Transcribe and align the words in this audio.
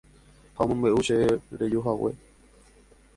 ha 0.55 0.61
omombe'u 0.63 1.01
chéve 1.07 1.27
rejuhague 1.59 2.11